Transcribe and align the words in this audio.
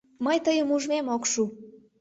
Мый 0.25 0.37
тыйым 0.45 0.69
ужмем 0.75 1.07
ок 1.15 1.23
шу!.. 1.31 1.43